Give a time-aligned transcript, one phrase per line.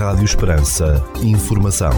[0.00, 1.04] Rádio Esperança.
[1.22, 1.90] Informação.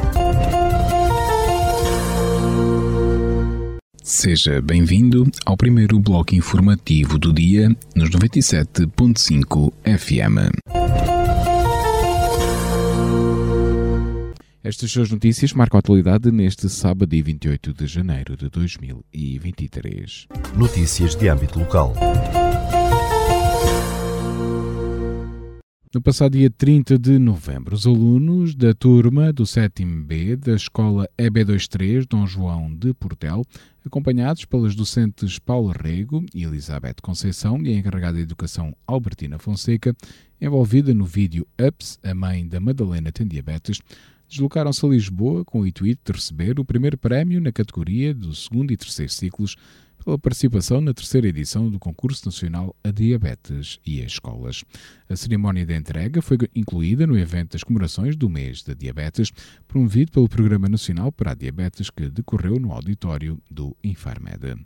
[4.02, 10.50] Seja bem-vindo ao primeiro bloco informativo do dia nos 97.5 FM.
[14.64, 20.26] Estas suas notícias marcam a atualidade neste sábado, dia 28 de janeiro de 2023.
[20.56, 21.94] Notícias de âmbito local.
[25.94, 31.06] No passado dia 30 de novembro, os alunos da turma do 7 B da Escola
[31.18, 33.44] EB23 Dom João de Portel,
[33.84, 39.94] acompanhados pelas docentes Paulo Rego e Elizabeth Conceição e a encarregada de Educação Albertina Fonseca,
[40.40, 43.78] envolvida no vídeo Ups, a mãe da Madalena tem diabetes,
[44.26, 48.72] deslocaram-se a Lisboa com o intuito de receber o primeiro prémio na categoria do segundo
[48.72, 49.56] e terceiro ciclos
[50.02, 54.64] pela participação na terceira edição do Concurso Nacional a Diabetes e as Escolas.
[55.08, 59.30] A cerimónia de entrega foi incluída no evento das comemorações do mês da diabetes,
[59.68, 64.64] promovido pelo Programa Nacional para a Diabetes, que decorreu no auditório do Infarmed.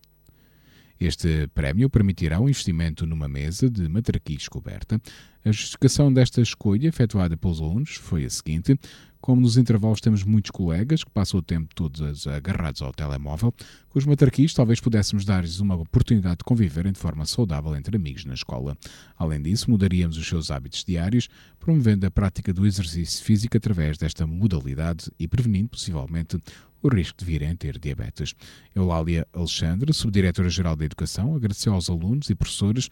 [0.99, 5.01] Este prémio permitirá o investimento numa mesa de matraquis coberta.
[5.45, 8.79] A justificação desta escolha, efetuada pelos alunos, foi a seguinte:
[9.27, 13.53] como nos intervalos temos muitos colegas que passam o tempo todos agarrados ao telemóvel,
[13.89, 18.25] com os matraquis talvez pudéssemos dar-lhes uma oportunidade de conviverem de forma saudável entre amigos
[18.25, 18.79] na escola.
[19.19, 24.25] Além disso, mudaríamos os seus hábitos diários, promovendo a prática do exercício físico através desta
[24.29, 26.41] modalidade e prevenindo, possivelmente,
[26.81, 28.33] o risco de virem a ter diabetes.
[28.77, 32.89] Eulália Alexandre, Subdiretora-Geral da Educação, agradeceu aos alunos e professores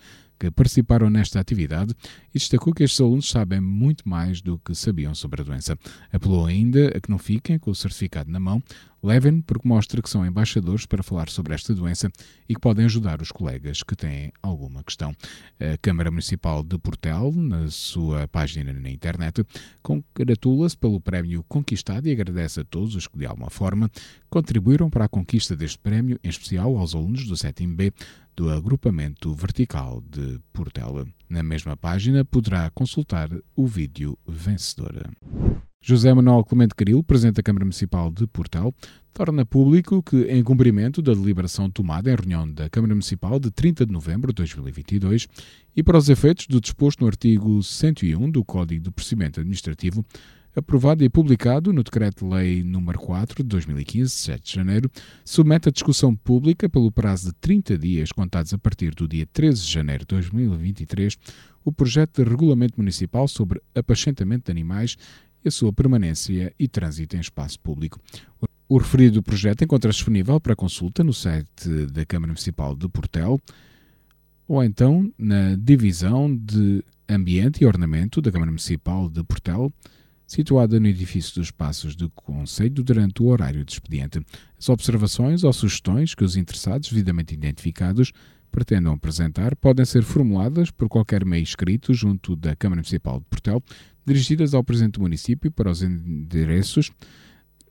[0.51, 1.95] que participaram nesta atividade
[2.35, 5.79] e destacou que estes alunos sabem muito mais do que sabiam sobre a doença.
[6.13, 8.63] Apelou ainda a que não fiquem com o certificado na mão,
[9.03, 12.11] levem-no porque mostra que são embaixadores para falar sobre esta doença
[12.49, 15.15] e que podem ajudar os colegas que têm alguma questão.
[15.61, 19.45] A Câmara Municipal de Portel, na sua página na internet,
[19.83, 23.91] congratula-se pelo prémio conquistado e agradece a todos os que, de alguma forma,
[24.31, 27.93] contribuíram para a conquista deste prémio, em especial aos alunos do 7B
[28.37, 31.07] do agrupamento vertical de Portela.
[31.29, 35.11] Na mesma página poderá consultar o vídeo vencedor.
[35.87, 38.75] José Manuel Clemente Caril, Presidente da Câmara Municipal de Portel,
[39.13, 43.85] torna público que, em cumprimento da deliberação tomada em reunião da Câmara Municipal de 30
[43.85, 45.29] de novembro de 2022
[45.77, 50.03] e para os efeitos do disposto no artigo 101 do Código de Procedimento Administrativo,
[50.55, 54.91] aprovado e publicado no Decreto-Lei nº 4 de 2015, 7 de janeiro,
[55.25, 59.65] submete a discussão pública pelo prazo de 30 dias contados a partir do dia 13
[59.65, 61.19] de janeiro de 2023
[61.65, 64.97] o projeto de regulamento municipal sobre apacentamento de animais
[65.45, 68.01] e a sua permanência e trânsito em espaço público.
[68.69, 73.41] O referido projeto encontra-se disponível para consulta no site da Câmara Municipal de Portel
[74.47, 79.73] ou então na Divisão de Ambiente e Ornamento da Câmara Municipal de Portel,
[80.27, 84.21] situada no edifício dos Passos do Conselho durante o horário de expediente.
[84.59, 88.13] As observações ou sugestões que os interessados, devidamente identificados,
[88.51, 93.63] pretendam apresentar podem ser formuladas por qualquer meio escrito junto da Câmara Municipal de Portel,
[94.07, 96.91] dirigidas ao Presidente do Município para os endereços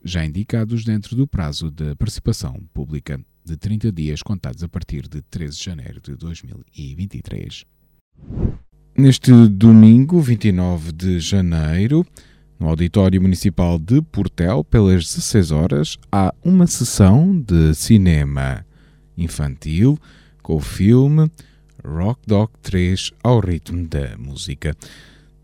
[0.04, 5.22] já indicados dentro do prazo de participação pública de 30 dias contados a partir de
[5.22, 7.64] 13 de janeiro de 2023.
[8.96, 12.06] Neste domingo, 29 de janeiro,
[12.58, 18.64] no Auditório Municipal de Portel, pelas 16 horas, há uma sessão de cinema
[19.16, 19.98] infantil
[20.42, 21.30] com o filme
[21.84, 24.74] Rock Dog 3 ao ritmo da música.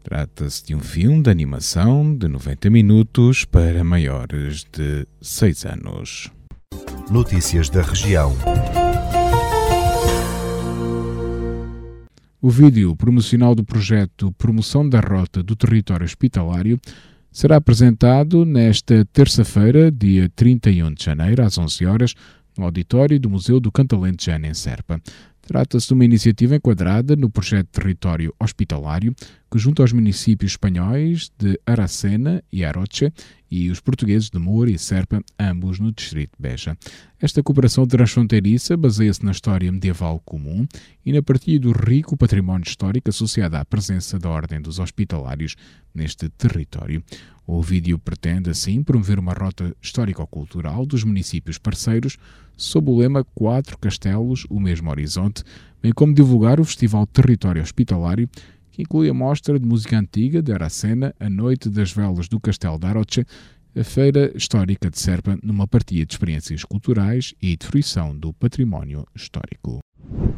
[0.02, 6.30] Trata-se de um filme de animação de 90 minutos para maiores de 6 anos.
[7.10, 8.34] Notícias da região.
[12.42, 16.80] O vídeo promocional do projeto Promoção da Rota do Território Hospitalário
[17.30, 22.14] será apresentado nesta terça-feira, dia 31 de janeiro, às 11 horas,
[22.56, 25.02] no auditório do Museu do Cantalente Jane, em Serpa.
[25.50, 29.12] Trata-se de uma iniciativa enquadrada no projeto Território Hospitalário,
[29.50, 33.12] que junto aos municípios espanhóis de Aracena e Aroche
[33.50, 36.78] e os portugueses de Moura e Serpa, ambos no distrito de Beja.
[37.20, 40.68] Esta cooperação transfronteiriça baseia-se na história medieval comum
[41.04, 45.56] e na partilha do rico património histórico associado à presença da Ordem dos Hospitalários
[45.92, 47.02] neste território.
[47.44, 52.16] O vídeo pretende, assim, promover uma rota histórico-cultural dos municípios parceiros
[52.60, 55.42] sob o lema Quatro Castelos, o mesmo horizonte,
[55.82, 58.28] bem como divulgar o Festival Território Hospitalário
[58.70, 62.78] que inclui a mostra de música antiga de Aracena, a Noite das Velas do Castelo
[62.78, 63.26] de Aroche,
[63.74, 69.06] a Feira Histórica de Serpa, numa partilha de experiências culturais e de fruição do património
[69.14, 69.80] histórico.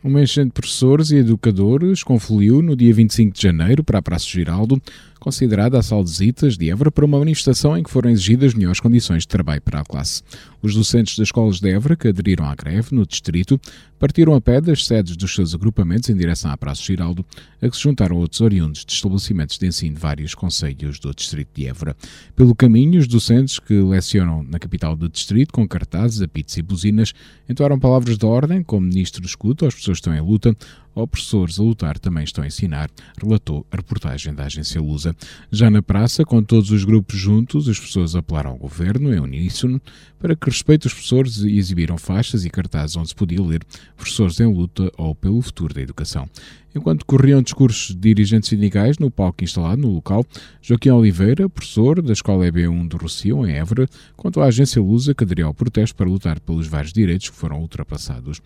[0.04, 4.26] Uma enchente de professores e educadores confluiu no dia 25 de janeiro para a Praça
[4.26, 4.82] Giraldo,
[5.20, 8.80] considerada a sala de visitas de Évora para uma manifestação em que foram exigidas melhores
[8.80, 10.24] condições de trabalho para a classe.
[10.60, 13.60] Os docentes das escolas de Évora que aderiram à greve no distrito
[14.00, 17.24] partiram a pé das sedes dos seus agrupamentos em direção à Praça Giraldo,
[17.60, 21.50] a que se juntaram outros oriundos de estabelecimentos de ensino de vários conselhos do distrito
[21.54, 21.96] de Évora.
[22.34, 27.12] Pelo caminho, os docentes que lecionam na capital do distrito, com cartazes, apitos e buzinas,
[27.48, 30.56] entoaram palavras de ordem, como ministro escuta aos professores que estão em luta,
[30.94, 32.90] opressores a lutar também estão a ensinar,
[33.20, 35.14] relatou a reportagem da agência Lusa.
[35.50, 39.80] Já na praça, com todos os grupos juntos, as pessoas apelaram ao governo, em uníssono,
[40.18, 43.64] para que respeite os professores e exibiram faixas e cartazes onde se podia ler
[43.96, 46.28] professores em luta ou pelo futuro da educação.
[46.74, 50.24] Enquanto corriam discursos de dirigentes sindicais no palco instalado no local,
[50.62, 55.24] Joaquim Oliveira, professor da Escola EB1 do Rocio, em Évora, contou à agência Lusa que
[55.24, 58.40] aderiu ao protesto para lutar pelos vários direitos que foram ultrapassados.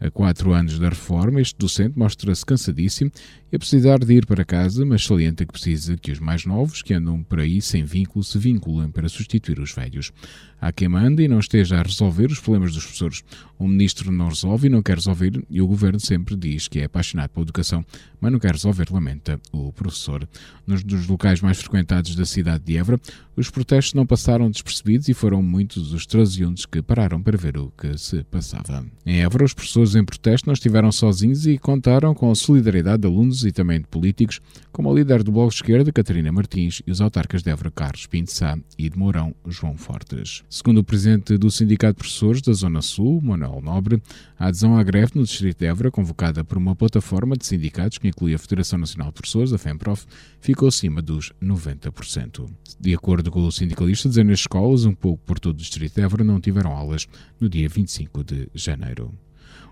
[0.00, 3.10] A quatro anos da reforma, este docente mostra-se cansadíssimo
[3.50, 6.92] a precisar de ir para casa, mas salienta que precisa que os mais novos, que
[6.92, 10.12] andam por aí sem vínculo, se vinculem para substituir os velhos.
[10.60, 13.22] Há quem manda e não esteja a resolver os problemas dos professores.
[13.58, 16.84] O ministro não resolve e não quer resolver, e o governo sempre diz que é
[16.84, 17.84] apaixonado pela educação,
[18.20, 20.28] mas não quer resolver, lamenta o professor.
[20.66, 23.00] Nos dos locais mais frequentados da cidade de Évora,
[23.36, 27.70] os protestos não passaram despercebidos e foram muitos os transeuntes que pararam para ver o
[27.70, 28.84] que se passava.
[29.06, 33.06] Em Évora, os professores em protesto não estiveram sozinhos e contaram com a solidariedade de
[33.06, 34.40] alunos e também de políticos,
[34.72, 38.06] como a líder do Bloco de Esquerda, Catarina Martins, e os autarcas de Évora, Carlos
[38.06, 38.32] Pinto
[38.76, 40.44] e de Mourão, João Fortes.
[40.48, 44.02] Segundo o presidente do Sindicato de Professores da Zona Sul, Manuel Nobre,
[44.38, 48.08] a adesão à greve no Distrito de Évora, convocada por uma plataforma de sindicatos que
[48.08, 50.06] inclui a Federação Nacional de Professores, a FEMPROF,
[50.40, 52.48] ficou acima dos 90%.
[52.78, 56.02] De acordo com o sindicalista, dezenas de escolas, um pouco por todo o Distrito de
[56.02, 57.06] Évora, não tiveram aulas
[57.40, 59.12] no dia 25 de janeiro.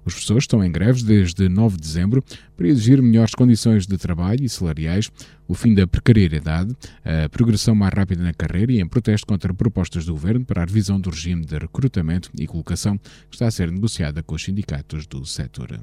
[0.07, 2.25] Os professores estão em greves desde 9 de dezembro
[2.57, 5.11] para exigir melhores condições de trabalho e salariais,
[5.49, 10.07] o fim da precariedade, a progressão mais rápida na carreira e em protesto contra propostas
[10.07, 13.73] do governo para a revisão do regime de recrutamento e colocação que está a ser
[13.73, 15.81] negociada com os sindicatos do setor.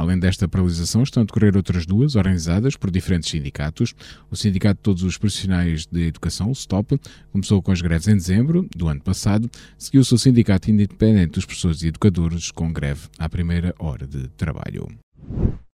[0.00, 3.94] Além desta paralisação, estão a decorrer outras duas, organizadas por diferentes sindicatos.
[4.30, 6.98] O Sindicato de Todos os Profissionais de Educação, o STOP,
[7.30, 11.82] começou com as greves em dezembro do ano passado, seguiu-se o Sindicato Independente dos Professores
[11.82, 14.88] e Educadores, com greve à primeira hora de trabalho.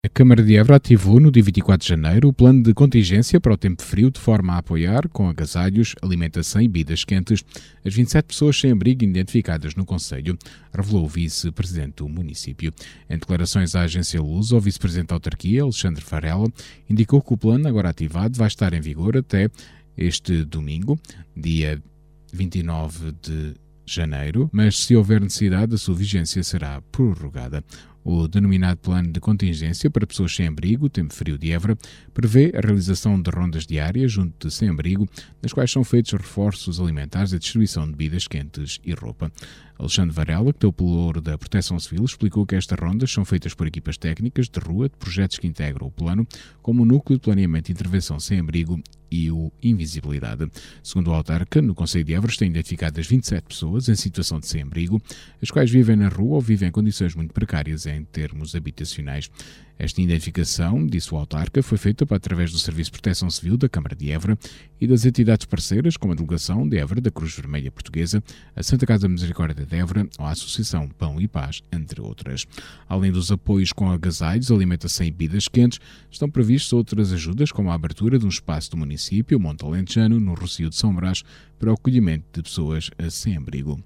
[0.05, 3.55] A Câmara de Évora ativou no dia 24 de janeiro o plano de contingência para
[3.55, 7.43] o tempo frio de forma a apoiar, com agasalhos, alimentação e bebidas quentes,
[7.83, 10.37] as 27 pessoas sem abrigo identificadas no Conselho,
[10.75, 12.71] revelou o vice-presidente do município.
[13.09, 16.53] Em declarações à agência Luz, o vice-presidente da autarquia, Alexandre Farella,
[16.87, 19.49] indicou que o plano, agora ativado, vai estar em vigor até
[19.97, 21.01] este domingo,
[21.35, 21.83] dia
[22.31, 23.55] 29 de
[23.87, 27.63] janeiro, mas se houver necessidade, a sua vigência será prorrogada.
[28.07, 31.75] O denominado Plano de Contingência para Pessoas Sem Abrigo, Tempo Frio de Évora,
[32.13, 35.09] prevê a realização de rondas diárias junto de sem-abrigo,
[35.43, 39.33] nas quais são feitos reforços alimentares e distribuição de bebidas quentes e roupa.
[39.79, 43.55] Alexandre Varela, que deu pelo ouro da Proteção Civil, explicou que estas rondas são feitas
[43.55, 46.27] por equipas técnicas de rua de projetos que integram o plano,
[46.61, 48.79] como o Núcleo de Planeamento e Intervenção Sem Abrigo
[49.15, 50.51] e o Invisibilidade.
[50.83, 55.01] Segundo o autarca, no Conselho de Évora estão identificadas 27 pessoas em situação de sem-abrigo,
[55.41, 59.31] as quais vivem na rua ou vivem em condições muito precárias em termos habitacionais.
[59.79, 63.97] Esta identificação, disse o autarca, foi feita através do Serviço de Proteção Civil da Câmara
[63.97, 64.39] de Évora
[64.81, 68.23] e das entidades parceiras, como a Delegação de Évora da Cruz Vermelha Portuguesa,
[68.55, 72.47] a Santa Casa Misericórdia de Évora ou a Associação Pão e Paz, entre outras.
[72.89, 77.75] Além dos apoios com agasalhos, alimentação e bebidas quentes, estão previstas outras ajudas, como a
[77.75, 79.65] abertura de um espaço do município, Monte
[80.09, 81.25] no Rocio de São Brás,
[81.65, 83.83] para o acolhimento de pessoas sem abrigo.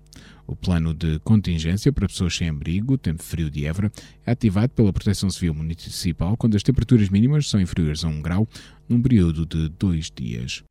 [0.49, 3.93] O plano de contingência para pessoas sem abrigo, tempo frio de Évora,
[4.27, 8.49] é ativado pela Proteção Civil Municipal quando as temperaturas mínimas são inferiores a 1 grau
[8.89, 10.65] num período de dois dias.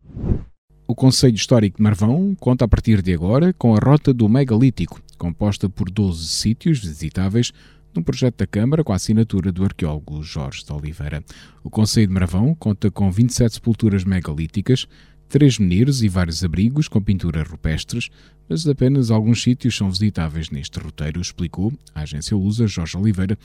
[0.85, 5.01] O Conselho Histórico de Marvão conta a partir de agora com a Rota do Megalítico,
[5.17, 7.53] composta por 12 sítios visitáveis
[7.95, 11.23] num projeto da Câmara com a assinatura do arqueólogo Jorge de Oliveira.
[11.63, 14.87] O Conselho de Marvão conta com 27 sepulturas megalíticas,
[15.29, 18.09] três menires e vários abrigos com pinturas rupestres,
[18.47, 23.37] mas apenas alguns sítios são visitáveis neste roteiro, explicou a agência Lusa Jorge Oliveira,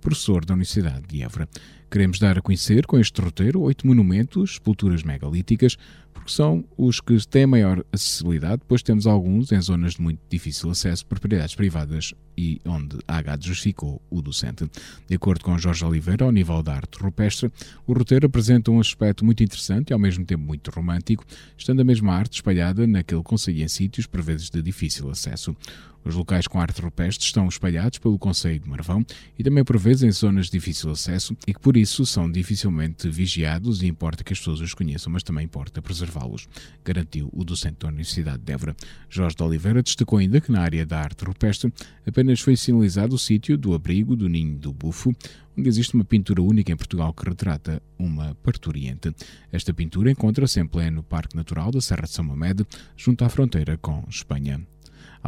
[0.00, 1.48] professor da Universidade de Évora.
[1.90, 5.76] Queremos dar a conhecer com este roteiro oito monumentos, esculturas megalíticas,
[6.12, 10.68] porque são os que têm maior acessibilidade, pois temos alguns em zonas de muito difícil
[10.70, 14.70] acesso, propriedades privadas e onde a AGAD justificou o docente.
[15.08, 17.50] De acordo com Jorge Oliveira, ao nível da arte rupestre,
[17.86, 21.24] o roteiro apresenta um aspecto muito interessante e ao mesmo tempo muito romântico,
[21.56, 25.56] estando a mesma arte espalhada naquele conselho em sítios, por vezes de difícil acesso.
[26.04, 29.04] Os locais com arte rupestre estão espalhados pelo Conselho de Marvão
[29.38, 33.08] e também por vezes em zonas de difícil acesso e que por isso são dificilmente
[33.08, 36.48] vigiados e importa que as pessoas os conheçam, mas também importa preservá-los,
[36.84, 38.76] garantiu o docente da Universidade de Évora.
[39.08, 41.72] Jorge de Oliveira destacou ainda que na área da arte rupestre
[42.06, 45.14] apenas foi sinalizado o sítio do abrigo do Ninho do Bufo,
[45.56, 49.14] onde existe uma pintura única em Portugal que retrata uma parturiente.
[49.50, 52.64] Esta pintura encontra-se em pleno Parque Natural da Serra de São Mamede,
[52.96, 54.60] junto à fronteira com Espanha.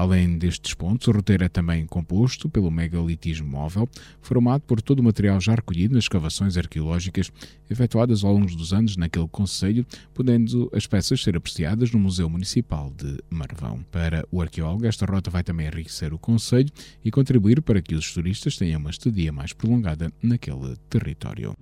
[0.00, 3.86] Além destes pontos, o roteiro é também composto pelo megalitismo móvel,
[4.22, 7.30] formado por todo o material já recolhido nas escavações arqueológicas
[7.68, 12.90] efetuadas ao longo dos anos naquele concelho, podendo as peças ser apreciadas no Museu Municipal
[12.96, 13.84] de Marvão.
[13.92, 16.70] Para o arqueólogo, esta rota vai também enriquecer o concelho
[17.04, 21.54] e contribuir para que os turistas tenham uma estadia mais prolongada naquele território.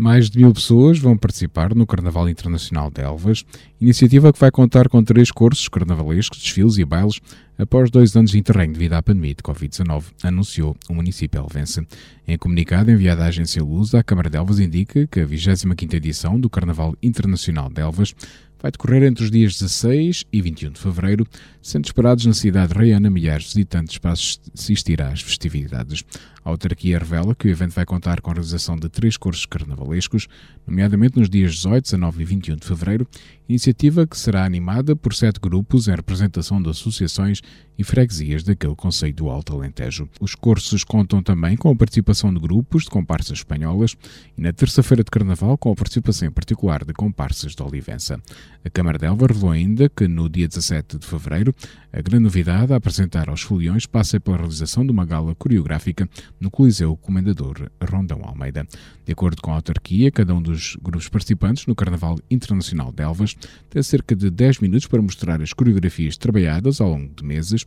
[0.00, 3.44] Mais de mil pessoas vão participar no Carnaval Internacional de Elvas,
[3.80, 7.18] iniciativa que vai contar com três cursos carnavalescos, desfiles e bailes
[7.58, 11.84] após dois anos de interregno devido à pandemia de Covid-19, anunciou o município elvense.
[12.28, 16.38] Em comunicado enviado à agência Lusa, a Câmara de Elvas indica que a 25ª edição
[16.38, 18.14] do Carnaval Internacional de Elvas
[18.60, 21.26] vai decorrer entre os dias 16 e 21 de fevereiro,
[21.62, 26.04] sendo esperados na cidade de Reiana milhares de visitantes para assistir às festividades.
[26.44, 30.26] A autarquia revela que o evento vai contar com a realização de três cursos carnavalescos,
[30.66, 33.06] nomeadamente nos dias 18, 19 e 21 de fevereiro,
[33.48, 37.40] iniciativa que será animada por sete grupos em representação de associações
[37.78, 40.08] e freguesias daquele Conselho do Alto Alentejo.
[40.20, 43.96] Os cursos contam também com a participação de grupos de comparsas espanholas
[44.36, 48.20] e na terça-feira de Carnaval com a participação em particular de comparsas de Olivença.
[48.64, 51.54] A Câmara de Elva revelou ainda que no dia 17 de fevereiro
[51.98, 56.48] a grande novidade a apresentar aos foliões passa pela realização de uma gala coreográfica no
[56.48, 58.64] Coliseu Comendador Rondão Almeida.
[59.04, 63.34] De acordo com a autarquia, cada um dos grupos participantes no Carnaval Internacional de Elvas
[63.68, 67.66] tem cerca de 10 minutos para mostrar as coreografias trabalhadas ao longo de meses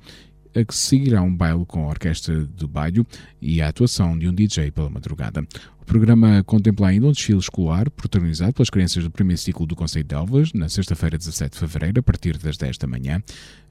[0.55, 3.05] a que seguirá um baile com a orquestra do baile
[3.41, 5.45] e a atuação de um DJ pela madrugada.
[5.81, 10.05] O programa contempla ainda um desfile escolar protagonizado pelas crianças do primeiro ciclo do Conselho
[10.05, 13.21] de Elvas, na sexta-feira, 17 de fevereiro, a partir das 10 da manhã.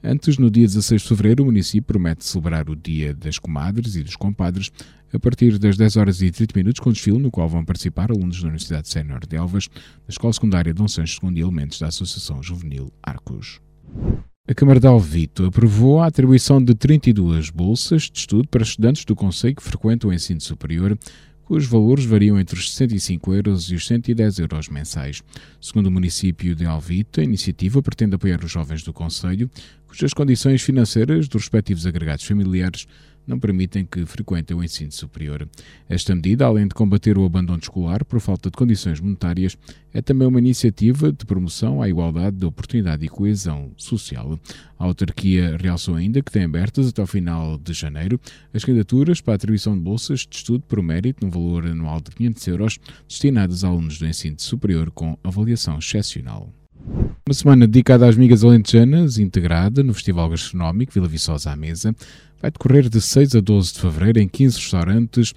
[0.03, 4.03] Antes, no dia 16 de fevereiro, o município promete celebrar o Dia das Comadres e
[4.03, 4.71] dos Compadres,
[5.13, 8.39] a partir das 10 horas e 30 minutos, com desfile no qual vão participar alunos
[8.41, 12.41] da Universidade Sénior de Elvas, da Escola Secundária Dom Sancho II e elementos da Associação
[12.41, 13.59] Juvenil Arcos.
[14.51, 19.15] A Câmara de Alvito aprovou a atribuição de 32 bolsas de estudo para estudantes do
[19.15, 20.99] Conselho que frequentam o ensino superior,
[21.45, 25.23] cujos valores variam entre os 65 euros e os 110 euros mensais.
[25.61, 29.49] Segundo o município de Alvito, a iniciativa pretende apoiar os jovens do Conselho,
[29.87, 32.85] cujas condições financeiras dos respectivos agregados familiares
[33.25, 35.47] não permitem que frequentem o ensino superior.
[35.87, 39.57] Esta medida, além de combater o abandono escolar por falta de condições monetárias,
[39.93, 44.39] é também uma iniciativa de promoção à igualdade de oportunidade e coesão social.
[44.79, 48.19] A autarquia realçou ainda que tem abertas até ao final de janeiro
[48.53, 52.11] as candidaturas para a atribuição de bolsas de estudo por mérito no valor anual de
[52.11, 56.51] 500 euros destinadas a alunos do ensino superior com avaliação excepcional.
[57.27, 61.95] Uma semana dedicada às migas alentejanas, integrada no Festival Gastronómico Vila Viçosa à Mesa,
[62.41, 65.33] vai decorrer de 6 a 12 de fevereiro em 15 restaurantes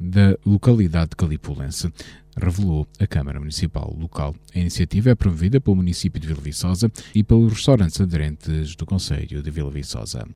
[0.00, 1.92] da localidade de Calipulense,
[2.36, 4.34] revelou a Câmara Municipal local.
[4.54, 9.42] A iniciativa é promovida pelo município de Vila Viçosa e pelos restaurantes aderentes do Conselho
[9.42, 10.26] de Vila Viçosa.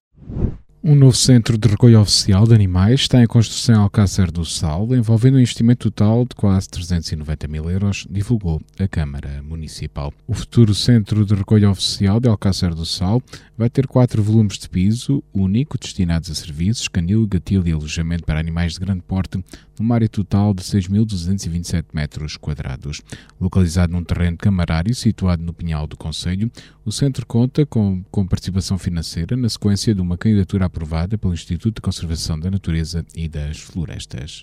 [0.84, 4.92] Um novo centro de recolha oficial de animais está em construção em Alcácer do Sal,
[4.96, 10.12] envolvendo um investimento total de quase 390 mil euros, divulgou a Câmara Municipal.
[10.26, 13.22] O futuro centro de recolha oficial de Alcácer do Sal
[13.56, 18.40] vai ter quatro volumes de piso único destinados a serviços, canil, gatilho e alojamento para
[18.40, 19.38] animais de grande porte,
[19.78, 23.00] numa área total de 6.227 metros quadrados.
[23.40, 26.50] Localizado num terreno camarário situado no Pinhal do Conselho,
[26.84, 31.74] o centro conta com, com participação financeira na sequência de uma candidatura aprovada pelo Instituto
[31.74, 34.42] de Conservação da Natureza e das Florestas.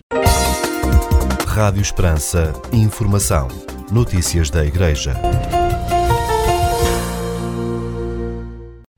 [1.47, 2.53] Rádio Esperança.
[2.71, 3.47] Informação.
[3.91, 5.15] Notícias da Igreja.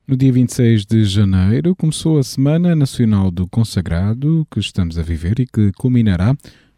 [0.06, 5.40] No dia 26 de janeiro começou a Semana Nacional do Consagrado, que estamos a viver
[5.40, 6.36] e que culminará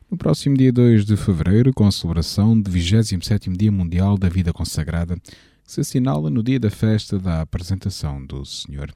[0.09, 4.53] no próximo dia 2 de fevereiro com a celebração do 27º Dia Mundial da Vida
[4.53, 5.17] Consagrada,
[5.65, 8.93] que se assinala no dia da festa da apresentação do Senhor.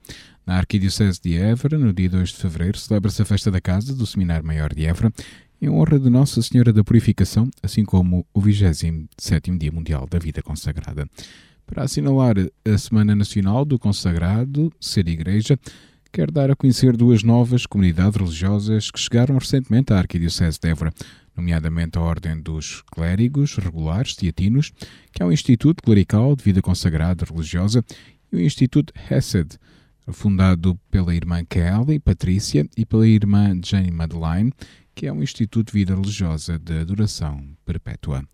[0.47, 4.07] Na Arquidiocese de Évora, no dia 2 de fevereiro, celebra-se a festa da Casa do
[4.07, 5.13] Seminário Maior de Évora
[5.61, 10.43] em honra de Nossa Senhora da Purificação, assim como o 27 Dia Mundial da Vida
[10.43, 11.09] Consagrada.
[11.67, 15.59] Para assinalar a Semana Nacional do Consagrado, Ser Igreja,
[16.13, 20.93] quer dar a conhecer duas novas comunidades religiosas que chegaram recentemente à Arquidiocese de Évora,
[21.37, 24.73] nomeadamente a Ordem dos Clérigos Regulares Teatinos,
[25.13, 27.85] que é o Instituto Clerical de Vida Consagrada Religiosa,
[28.33, 29.59] e o Instituto Hesed,
[30.13, 34.53] fundado pela irmã Kelly Patrícia e pela irmã Jane Madeline,
[34.95, 38.25] que é um Instituto de Vida Religiosa de Adoração Perpétua.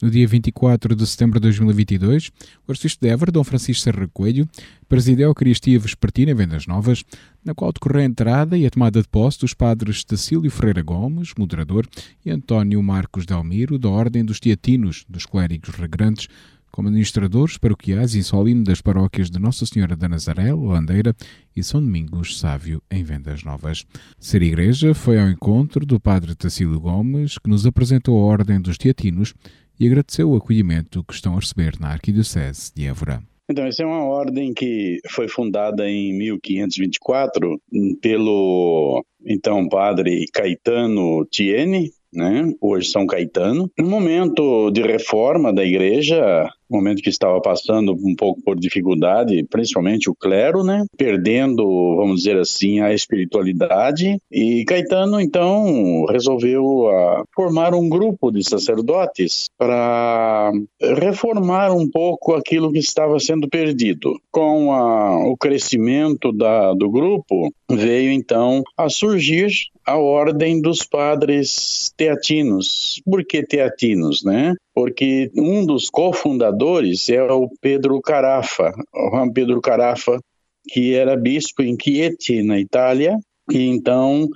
[0.00, 2.30] No dia 24 de setembro de 2022,
[2.68, 4.48] o arcebispo de Évora, Dom Francisco Serra Coelho,
[4.88, 7.04] presidiu a Eucaristia Vespertina em Vendas Novas,
[7.44, 11.32] na qual decorreu a entrada e a tomada de posse dos padres Tacílio Ferreira Gomes,
[11.36, 11.84] moderador,
[12.24, 16.28] e António Marcos Delmiro, da Ordem dos Teatinos, dos Clérigos Regrantes,
[16.70, 21.12] como administradores paroquiais e solino das paróquias de Nossa Senhora da Nazaré, Landeira
[21.56, 23.84] e São Domingos Sávio, em Vendas Novas.
[24.20, 28.78] Ser Igreja foi ao encontro do padre Tacílio Gomes, que nos apresentou a Ordem dos
[28.78, 29.34] Teatinos
[29.78, 33.22] e agradeceu o acolhimento que estão a receber na Arquidiocese de Évora.
[33.50, 37.58] Então, essa é uma ordem que foi fundada em 1524
[38.00, 42.52] pelo então padre Caetano Tiene, né?
[42.60, 43.70] hoje São Caetano.
[43.78, 50.10] No momento de reforma da igreja, momento que estava passando um pouco por dificuldade, principalmente
[50.10, 50.84] o clero, né?
[50.96, 51.64] Perdendo,
[51.96, 54.18] vamos dizer assim, a espiritualidade.
[54.30, 62.72] E Caetano, então, resolveu uh, formar um grupo de sacerdotes para reformar um pouco aquilo
[62.72, 64.18] que estava sendo perdido.
[64.30, 69.50] Com a, o crescimento da, do grupo, veio então a surgir
[69.86, 73.00] a ordem dos padres teatinos.
[73.04, 74.54] Por que teatinos, né?
[74.78, 80.20] Porque um dos cofundadores é o Pedro Carafa, o Juan Pedro Carafa,
[80.68, 83.18] que era bispo em Chieti, na Itália,
[83.50, 84.28] e então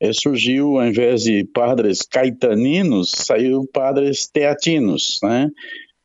[0.00, 5.50] é, surgiu, ao invés de padres caetaninos, saiu padres teatinos, né?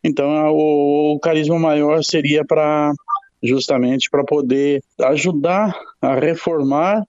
[0.04, 2.92] Então, o, o carisma maior seria para
[3.42, 7.02] justamente para poder ajudar a reformar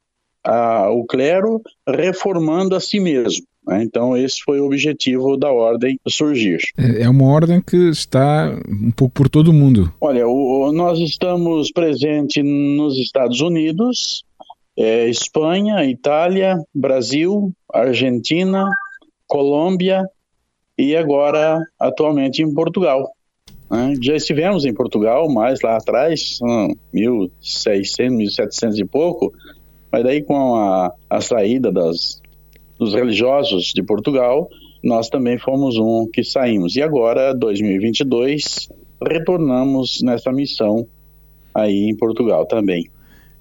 [0.45, 3.45] a, o clero reformando a si mesmo.
[3.67, 3.83] Né?
[3.83, 6.59] Então, esse foi o objetivo da ordem surgir.
[6.79, 9.93] É, é uma ordem que está um pouco por todo o mundo.
[10.01, 14.25] Olha, o, nós estamos presentes nos Estados Unidos,
[14.77, 18.69] é, Espanha, Itália, Brasil, Argentina,
[19.27, 20.05] Colômbia
[20.79, 23.11] e agora atualmente em Portugal.
[23.71, 23.95] Né?
[24.01, 26.39] Já estivemos em Portugal mais lá atrás,
[26.93, 29.33] 1600, 1700 e pouco,
[29.91, 32.21] mas daí com a, a saída das,
[32.79, 34.49] dos religiosos de Portugal,
[34.83, 36.77] nós também fomos um que saímos.
[36.77, 38.69] E agora, 2022,
[39.03, 40.87] retornamos nessa missão
[41.55, 42.89] aí em Portugal também.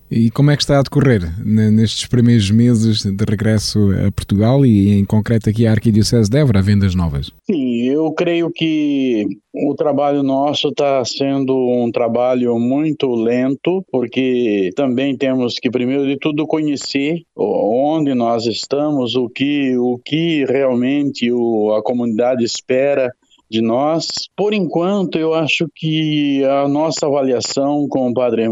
[0.09, 4.99] E como é que está a decorrer nestes primeiros meses de regresso a Portugal e
[4.99, 7.31] em concreto aqui à Arquidiocese de Évora, vendas novas?
[7.49, 15.17] Sim, eu creio que o trabalho nosso está sendo um trabalho muito lento, porque também
[15.17, 21.73] temos que, primeiro de tudo, conhecer onde nós estamos, o que, o que realmente o,
[21.73, 23.11] a comunidade espera
[23.49, 24.27] de nós.
[24.35, 28.45] Por enquanto, eu acho que a nossa avaliação com o padre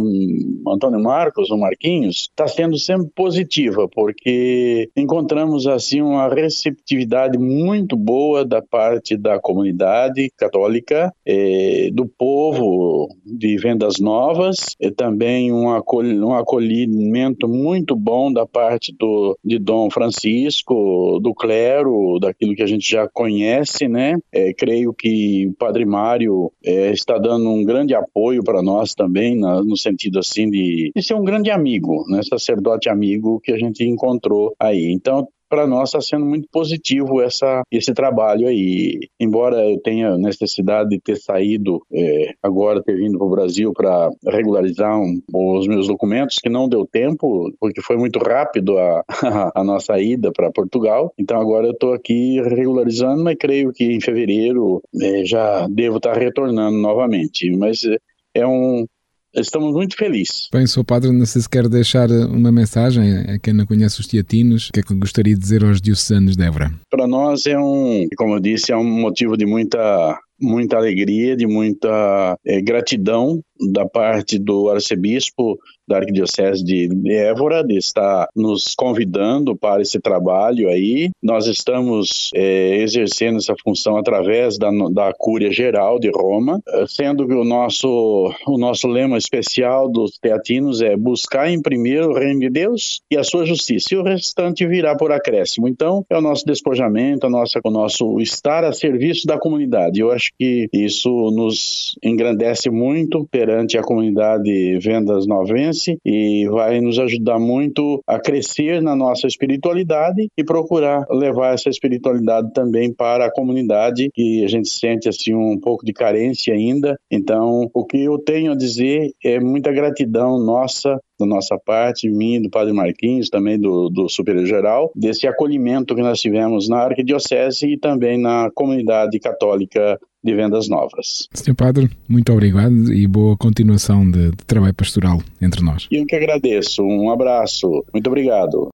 [0.68, 8.46] Antônio Marcos, o Marquinhos, está sendo sempre positiva, porque encontramos assim uma receptividade muito boa
[8.46, 16.34] da parte da comunidade católica, eh, do povo de vendas novas, e também um, um
[16.34, 22.90] acolhimento muito bom da parte do, de Dom Francisco, do clero, daquilo que a gente
[22.90, 24.16] já conhece, né?
[24.32, 29.40] É, creio que o Padre Mário é, está dando um grande apoio para nós também,
[29.40, 33.58] na, no sentido assim de, de, ser um grande amigo, né, sacerdote amigo que a
[33.58, 34.92] gente encontrou aí.
[34.92, 39.02] Então, para nós está sendo muito positivo essa, esse trabalho aí.
[39.20, 44.10] Embora eu tenha necessidade de ter saído é, agora, ter vindo para o Brasil para
[44.28, 49.04] regularizar um, os meus documentos, que não deu tempo, porque foi muito rápido a,
[49.54, 51.14] a nossa ida para Portugal.
[51.20, 56.14] Então agora eu estou aqui regularizando, mas creio que em fevereiro é, já devo estar
[56.14, 57.56] tá retornando novamente.
[57.56, 57.98] Mas é,
[58.34, 58.88] é um,
[59.36, 60.48] Estamos muito felizes.
[60.52, 60.84] Bem, Sr.
[60.84, 64.70] Padre, não sei se quer deixar uma mensagem a quem não conhece os teatinos.
[64.70, 66.72] O que é que gostaria de dizer aos diocesanos de Évora?
[66.90, 71.48] Para nós é um, como eu disse, é um motivo de muita muita alegria, de
[71.48, 73.42] muita é, gratidão
[73.72, 80.70] da parte do arcebispo da Arquidiocese de Évora de estar nos convidando para esse trabalho
[80.70, 81.10] aí.
[81.22, 87.34] Nós estamos é, exercendo essa função através da, da Cúria Geral de Roma, sendo que
[87.34, 92.50] o nosso, o nosso lema especial dos teatinos é buscar em primeiro o reino de
[92.50, 95.68] Deus e a sua justiça, e o restante virá por acréscimo.
[95.68, 100.00] Então, é o nosso despojamento, a nossa, o nosso estar a serviço da comunidade.
[100.00, 107.00] Eu acho que isso nos engrandece muito perante a comunidade Vendas Novense e vai nos
[107.00, 113.32] ajudar muito a crescer na nossa espiritualidade e procurar levar essa espiritualidade também para a
[113.32, 116.98] comunidade que a gente sente assim um pouco de carência ainda.
[117.12, 122.42] Então, o que eu tenho a dizer é muita gratidão nossa da nossa parte, mim,
[122.42, 127.68] do Padre Marquinhos, também do, do Superior Geral, desse acolhimento que nós tivemos na Arquidiocese
[127.68, 131.28] e também na comunidade católica de vendas novas.
[131.34, 135.88] Senhor Padre, muito obrigado e boa continuação de, de trabalho pastoral entre nós.
[135.92, 136.84] Eu que agradeço.
[136.84, 137.84] Um abraço.
[137.92, 138.70] Muito obrigado.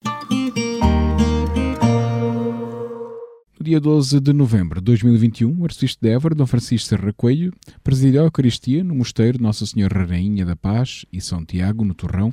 [3.59, 7.51] No dia 12 de novembro de 2021, o arcebispo de Évora, Dom Francisco Serra Coelho,
[7.83, 12.31] presidiu a Eucaristia no Mosteiro Nossa Senhora Rainha da Paz e São Tiago, no Torrão,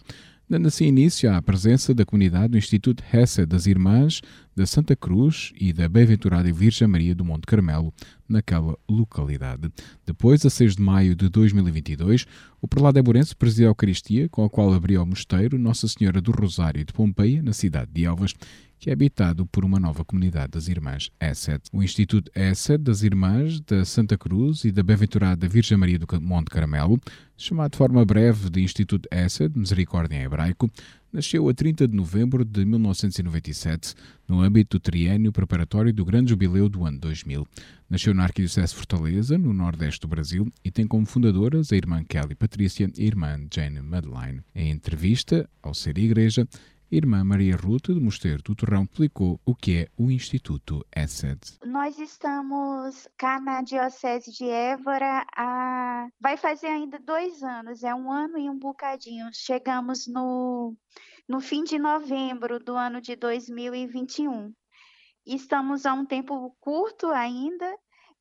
[0.48, 4.20] dando assim início à presença da comunidade do Instituto Hesse das Irmãs
[4.56, 7.92] da Santa Cruz e da Bem-aventurada Virgem Maria do Monte Carmelo,
[8.26, 9.70] naquela localidade.
[10.06, 12.26] Depois, a 6 de maio de 2022,
[12.62, 16.30] o prelado Eburense presidiu a Eucaristia, com a qual abriu o mosteiro Nossa Senhora do
[16.30, 18.32] Rosário de Pompeia, na cidade de Elvas,
[18.78, 21.62] que é habitado por uma nova comunidade das Irmãs Essed.
[21.72, 26.48] O Instituto Essed das Irmãs da Santa Cruz e da Bem-aventurada Virgem Maria do Monte
[26.48, 26.98] Carmelo,
[27.36, 30.70] chamado de forma breve de Instituto Essed, Misericórdia em hebraico,
[31.12, 33.94] nasceu a 30 de novembro de 1997,
[34.28, 37.46] no âmbito do triênio preparatório do Grande Jubileu do ano 2000.
[37.88, 42.34] Nasceu na Arquidiocese Fortaleza, no nordeste do Brasil, e tem como fundadoras a irmã Kelly
[42.34, 44.42] Patrícia e a irmã Jane Madeline.
[44.54, 46.46] Em entrevista ao Ser Igreja,
[46.90, 51.58] Irmã Maria Ruta, do Mosteiro do Torrão, explicou o que é o Instituto ESSED.
[51.64, 56.06] Nós estamos cá na Diocese de Évora há...
[56.20, 59.28] vai fazer ainda dois anos, é um ano e um bocadinho.
[59.32, 60.76] Chegamos no,
[61.28, 64.54] no fim de novembro do ano de 2021.
[65.26, 67.68] Estamos há um tempo curto ainda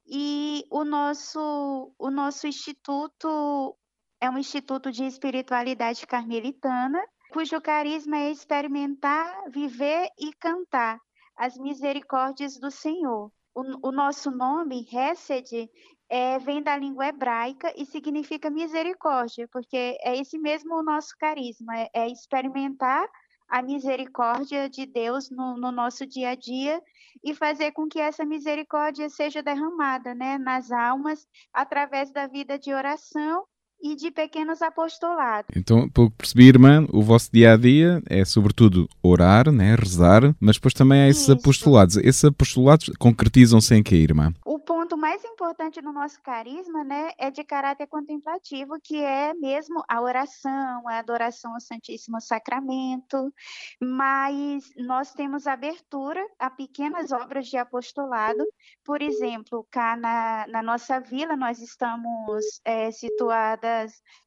[0.07, 3.77] e o nosso, o nosso instituto
[4.19, 6.99] é um instituto de espiritualidade carmelitana
[7.31, 10.99] cujo carisma é experimentar, viver e cantar
[11.35, 13.31] as misericórdias do Senhor.
[13.53, 15.69] O, o nosso nome, Hesed,
[16.09, 21.77] é, vem da língua hebraica e significa misericórdia, porque é esse mesmo o nosso carisma,
[21.77, 23.07] é, é experimentar
[23.47, 26.81] a misericórdia de Deus no, no, nosso dia a dia
[27.23, 32.73] e fazer com que essa misericórdia seja derramada né, nas almas através da vida de
[32.73, 33.45] oração
[33.81, 35.49] e de pequenos apostolados.
[35.55, 40.35] Então, pelo que percebi, irmã, o vosso dia a dia é sobretudo orar, né, rezar,
[40.39, 41.33] mas depois também há esses Isso.
[41.33, 41.97] apostolados.
[41.97, 44.33] Esses apostolados concretizam-se em que, irmã?
[44.45, 49.83] O ponto mais importante no nosso carisma, né, é de caráter contemplativo, que é mesmo
[49.87, 53.31] a oração, a adoração ao Santíssimo Sacramento,
[53.79, 58.43] mas nós temos abertura a pequenas obras de apostolado.
[58.83, 62.91] Por exemplo, cá na, na nossa vila, nós estamos é,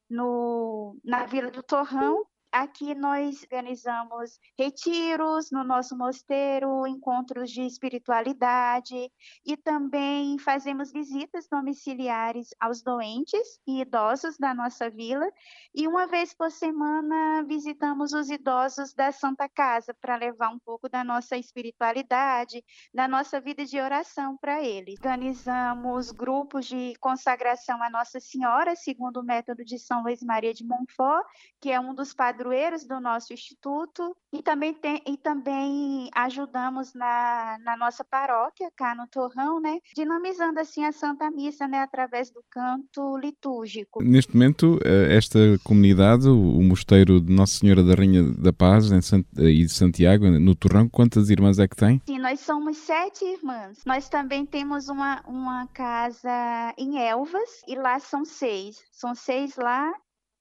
[0.09, 9.13] no, na Vila do Torrão, Aqui nós organizamos retiros no nosso mosteiro, encontros de espiritualidade
[9.45, 15.31] e também fazemos visitas domiciliares aos doentes e idosos da nossa vila.
[15.75, 20.89] E uma vez por semana visitamos os idosos da Santa Casa para levar um pouco
[20.89, 24.95] da nossa espiritualidade, da nossa vida de oração para eles.
[24.99, 30.65] Organizamos grupos de consagração à Nossa Senhora, segundo o método de São Luís Maria de
[30.65, 31.27] Montfort,
[31.61, 36.95] que é um dos padrões padroeiros do nosso instituto e também, tem, e também ajudamos
[36.95, 39.79] na, na nossa paróquia, cá no Torrão, né?
[39.95, 41.81] Dinamizando assim a Santa Missa, né?
[41.81, 44.03] Através do canto litúrgico.
[44.03, 49.01] Neste momento, eh, esta comunidade, o Mosteiro de Nossa Senhora da Rainha da Paz em
[49.01, 49.27] Sant...
[49.37, 52.01] Eh, e de Santiago, no Torrão, quantas irmãs é que tem?
[52.07, 53.79] Sim, nós somos sete irmãs.
[53.85, 58.77] Nós também temos uma, uma casa em Elvas e lá são seis.
[58.93, 59.93] São seis lá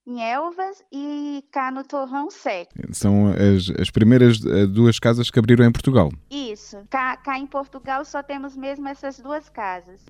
[0.07, 2.69] em Elvas e cá no Torrão 7.
[2.93, 6.09] São as, as primeiras eh, duas casas que abriram em Portugal.
[6.31, 6.77] Isso.
[6.89, 10.05] Cá, cá em Portugal só temos mesmo essas duas casas.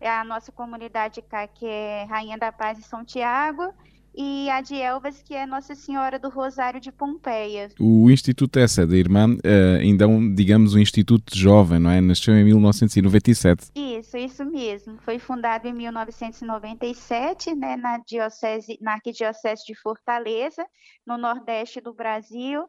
[0.00, 3.74] É a nossa comunidade cá, que é Rainha da Paz e São Tiago,
[4.14, 7.68] e a de Elvas, que é Nossa Senhora do Rosário de Pompeia.
[7.80, 12.00] O Instituto essa da irmã, uh, um, digamos, um instituto jovem, não é?
[12.00, 13.70] Nasceu em 1997.
[13.74, 14.98] Isso, isso mesmo.
[15.02, 20.64] Foi fundado em 1997, né, na diocese, na arquidiocese de Fortaleza,
[21.06, 22.64] no nordeste do Brasil.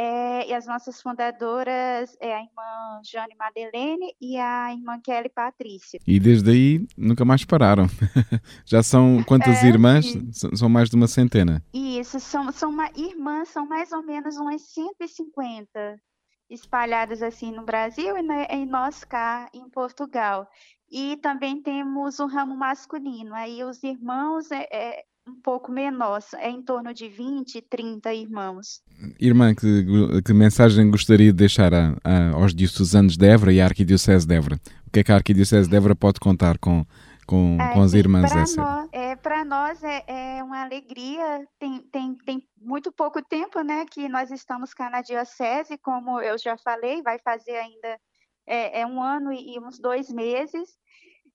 [0.00, 5.98] É, e as nossas fundadoras é a irmã Jane Madeleine e a irmã Kelly Patrícia.
[6.06, 7.86] E desde aí nunca mais pararam.
[8.64, 10.06] Já são quantas é, irmãs?
[10.06, 10.30] Sim.
[10.54, 11.60] São mais de uma centena.
[11.74, 16.00] Isso, são, são uma, irmãs, são mais ou menos umas 150
[16.48, 20.48] espalhadas assim no Brasil e na, em nós cá em Portugal.
[20.88, 23.34] E também temos o ramo masculino.
[23.34, 28.82] Aí os irmãos é, é um pouco menor, é em torno de 20, 30 irmãos.
[29.20, 33.64] Irmã, que, que mensagem gostaria de deixar a, a, aos diocesanos de Évora e à
[33.64, 34.60] Arquidiocese de Évora?
[34.86, 36.84] O que é que a Arquidiocese de Évora pode contar com,
[37.26, 41.82] com, é, com as irmãs para nós, é, para nós é, é, uma alegria, tem,
[41.92, 46.56] tem, tem muito pouco tempo né, que nós estamos cá na Diocese, como eu já
[46.56, 47.98] falei, vai fazer ainda
[48.46, 50.70] é, é um ano e, e uns dois meses,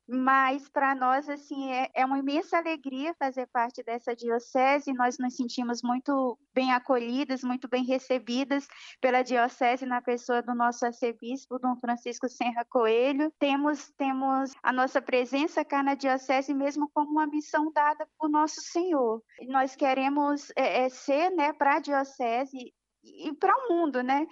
[0.07, 4.93] mas para nós assim é, é, uma imensa alegria fazer parte dessa diocese.
[4.93, 8.67] Nós nos sentimos muito bem acolhidas, muito bem recebidas
[9.01, 13.31] pela diocese na pessoa do nosso arcebispo Dom Francisco Senra Coelho.
[13.39, 18.61] Temos temos a nossa presença cá na diocese mesmo como uma missão dada por nosso
[18.61, 19.21] Senhor.
[19.47, 24.25] Nós queremos é, é ser, né, para a diocese e para o mundo, né?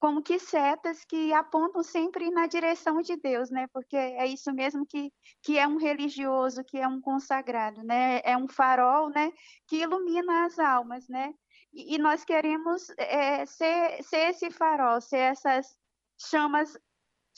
[0.00, 3.66] Como que setas que apontam sempre na direção de Deus, né?
[3.72, 5.12] Porque é isso mesmo que,
[5.42, 8.20] que é um religioso, que é um consagrado, né?
[8.24, 9.32] É um farol, né?
[9.68, 11.32] Que ilumina as almas, né?
[11.72, 15.76] E, e nós queremos é, ser, ser esse farol, ser essas
[16.18, 16.76] chamas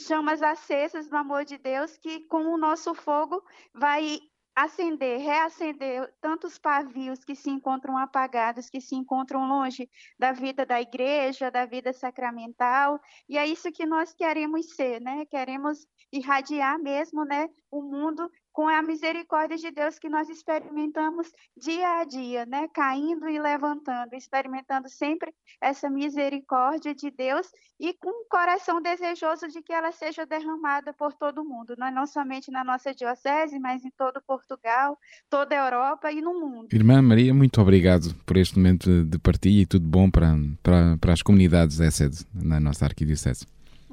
[0.01, 3.43] chamas acesas do amor de Deus que com o nosso fogo
[3.75, 4.21] vai
[4.65, 10.81] acender, reacender tantos pavios que se encontram apagados, que se encontram longe da vida da
[10.81, 15.25] igreja, da vida sacramental, e é isso que nós queremos ser, né?
[15.27, 22.01] Queremos irradiar mesmo, né, o mundo com a misericórdia de Deus que nós experimentamos dia
[22.01, 22.67] a dia, né?
[22.75, 27.47] Caindo e levantando, experimentando sempre essa misericórdia de Deus
[27.79, 32.07] e com um coração desejoso de que ela seja derramada por todo mundo, não, é
[32.07, 34.99] somente na nossa diocese, mas em todo Portugal,
[35.31, 36.67] toda a Europa e no mundo.
[36.73, 41.13] Irmã Maria, muito obrigado por este momento de partilha e tudo bom para, para, para
[41.13, 43.47] as comunidades da sede na nossa arquidiocese.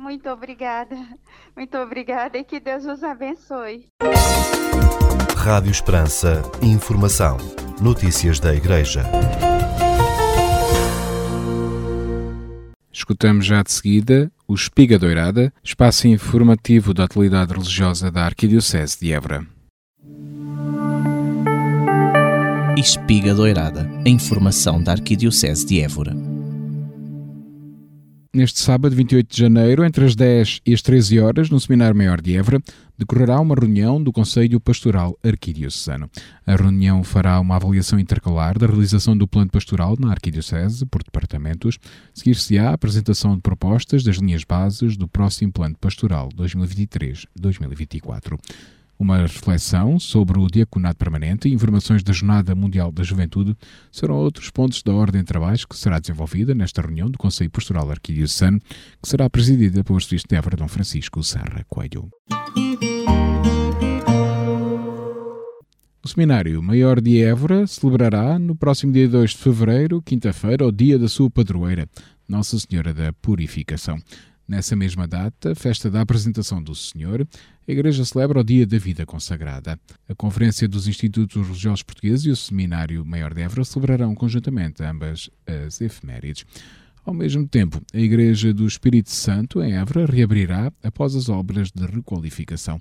[0.06, 0.96] Muito obrigada,
[1.58, 3.88] muito obrigada e que Deus os abençoe.
[5.36, 7.38] Rádio Esperança, informação,
[7.82, 9.04] notícias da Igreja.
[12.94, 19.12] Escutamos já de seguida o Espiga Doirada, espaço informativo da atualidade religiosa da Arquidiocese de
[19.12, 19.44] Évora.
[22.78, 26.25] Espiga Doirada, a informação da Arquidiocese de Évora
[28.36, 32.20] neste sábado, 28 de janeiro, entre as 10 e as 13 horas, no Seminário Maior
[32.22, 32.62] de Évora,
[32.98, 36.10] decorrerá uma reunião do Conselho Pastoral Arquidiocesano.
[36.46, 41.80] A reunião fará uma avaliação intercalar da realização do plano pastoral na Arquidiocese por departamentos.
[42.14, 48.38] Seguir-se-á a apresentação de propostas das linhas bases do próximo plano pastoral 2023-2024
[48.98, 53.56] uma reflexão sobre o diaconato permanente e informações da Jornada Mundial da Juventude
[53.92, 57.90] serão outros pontos da ordem de trabalhos que será desenvolvida nesta reunião do Conselho Pastoral
[57.92, 58.60] Arquidiocesano,
[59.02, 62.10] que será presidida pelo arcebispo de Évora, Dom Francisco Serra Coelho.
[66.04, 71.00] O Seminário Maior de Évora celebrará no próximo dia 2 de fevereiro, quinta-feira, o dia
[71.00, 71.90] da sua padroeira,
[72.30, 73.98] Nossa Senhora da Purificação.
[74.48, 77.28] Nessa mesma data, festa da apresentação do Senhor,
[77.68, 79.80] a Igreja celebra o Dia da Vida Consagrada.
[80.08, 85.32] A Conferência dos Institutos Religiosos Portugueses e o Seminário Maior de Évora celebrarão conjuntamente ambas
[85.48, 86.46] as efemérides.
[87.04, 91.86] Ao mesmo tempo, a Igreja do Espírito Santo, em Évora, reabrirá após as obras de
[91.86, 92.80] requalificação.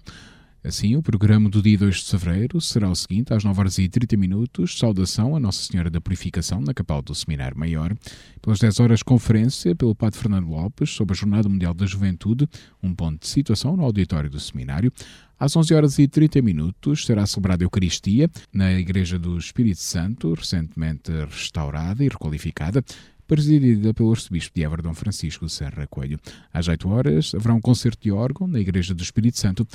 [0.66, 3.87] Assim, o programa do dia 2 de fevereiro será o seguinte: às 9 horas e
[3.87, 7.94] 30 minutos, saudação a Nossa Senhora da Purificação na Capela do Seminário Maior.
[8.40, 12.48] Pelas 10 horas, conferência pelo Padre Fernando Lopes sobre a Jornada Mundial da Juventude,
[12.83, 14.90] um ponto de situação no auditório do Seminário.
[15.38, 20.33] Às 11 horas e 30 minutos será celebrada a Eucaristia na Igreja do Espírito Santo,
[20.33, 22.83] recentemente restaurada e requalificada
[23.27, 26.18] presidida pelo arcebispo de Évora Dom Francisco Serra Coelho.
[26.53, 29.66] Às 8 horas haverá um concerto de órgão na Igreja do Espírito Santo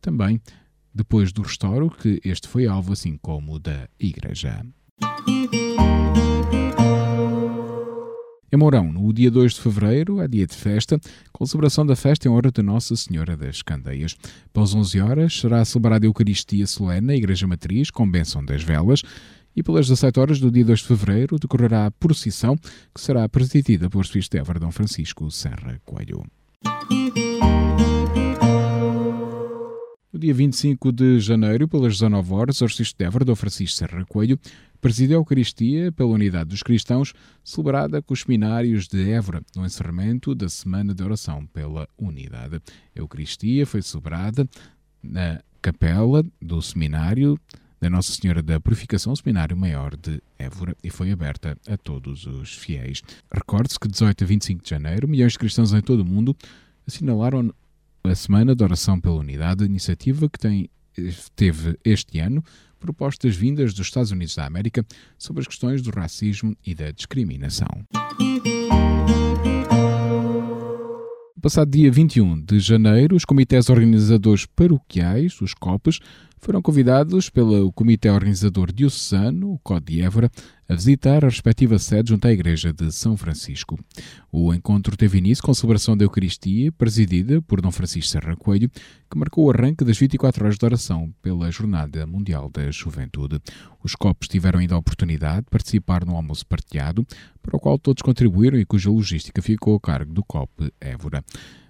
[0.00, 0.40] também
[0.94, 4.64] depois do restauro, que este foi alvo, assim como da Igreja.
[8.50, 10.98] Em Mourão, no dia 2 de fevereiro, é dia de festa,
[11.32, 14.16] com a celebração da festa em honra de Nossa Senhora das Candeias.
[14.52, 19.02] Pelas 11 horas será celebrada a Eucaristia Solene na Igreja Matriz, com bênção das velas,
[19.54, 23.90] e pelas 17 horas do dia 2 de fevereiro decorrerá a procissão que será presidida
[23.90, 26.24] por Suíço Évora Dom Francisco Serra Coelho.
[30.16, 34.02] No dia 25 de janeiro, pelas 19 horas, o arcebispo de Évora, Dom Francisco Serra
[34.06, 34.40] Coelho,
[34.80, 37.12] presidiu a Eucaristia pela Unidade dos Cristãos,
[37.44, 42.56] celebrada com os seminários de Évora, no encerramento da Semana de Oração pela Unidade.
[42.56, 44.48] A Eucaristia foi celebrada
[45.02, 47.38] na capela do seminário
[47.78, 52.54] da Nossa Senhora da Purificação, Seminário Maior de Évora, e foi aberta a todos os
[52.54, 53.02] fiéis.
[53.30, 56.34] Recorde-se que 18 a 25 de janeiro, milhões de cristãos em todo o mundo
[56.88, 57.52] assinalaram
[58.08, 60.70] a Semana de Oração pela Unidade, iniciativa que tem,
[61.34, 62.42] teve este ano
[62.78, 64.84] propostas vindas dos Estados Unidos da América
[65.18, 67.68] sobre as questões do racismo e da discriminação.
[71.40, 76.00] Passado dia 21 de janeiro, os comitês organizadores paroquiais, os COPES,
[76.46, 80.30] foram convidados pelo Comitê Organizador Diocesano, o COD de Évora,
[80.68, 83.76] a visitar a respectiva sede junto à Igreja de São Francisco.
[84.30, 88.70] O encontro teve início com a celebração da Eucaristia, presidida por Dom Francisco Serra Coelho,
[89.10, 93.40] que marcou o arranque das 24 horas de oração pela Jornada Mundial da Juventude.
[93.82, 97.04] Os copos tiveram ainda a oportunidade de participar no almoço partilhado,
[97.42, 101.24] para o qual todos contribuíram e cuja logística ficou a cargo do COP Évora.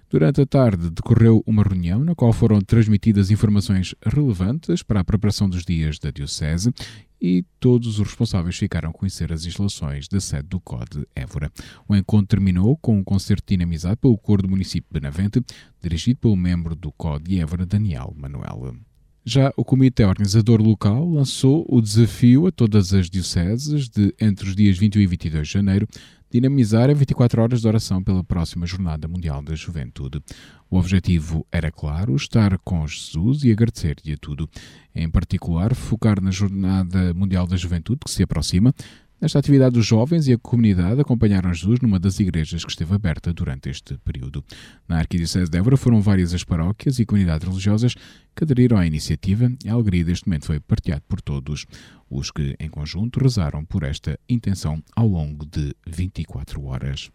[0.09, 5.49] Durante a tarde decorreu uma reunião na qual foram transmitidas informações relevantes para a preparação
[5.49, 6.73] dos dias da Diocese
[7.21, 11.51] e todos os responsáveis ficaram a conhecer as instalações da sede do CODE Évora.
[11.89, 15.43] O encontro terminou com um concerto dinamizado pelo coro do município de Benavente,
[15.81, 18.77] dirigido pelo membro do CODE Évora, Daniel Manuel.
[19.25, 24.55] Já o Comitê Organizador Local lançou o desafio a todas as dioceses de, entre os
[24.55, 25.85] dias 21 e 22 de janeiro,
[26.29, 30.21] dinamizar a 24 horas de oração pela próxima Jornada Mundial da Juventude.
[30.69, 34.49] O objetivo era claro, estar com Jesus e agradecer-lhe a tudo.
[34.93, 38.73] Em particular, focar na Jornada Mundial da Juventude que se aproxima,
[39.19, 43.33] Nesta atividade, os jovens e a comunidade acompanharam Jesus numa das igrejas que esteve aberta
[43.33, 44.43] durante este período.
[44.87, 47.95] Na Arquidiocese de Évora foram várias as paróquias e comunidades religiosas
[48.35, 51.65] que aderiram à iniciativa e a alegria deste momento foi partilhada por todos
[52.07, 57.09] os que, em conjunto, rezaram por esta intenção ao longo de 24 horas.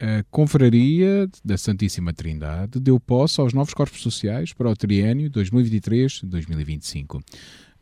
[0.00, 7.22] A Confraria da Santíssima Trindade deu posse aos novos corpos sociais para o triênio 2023-2025.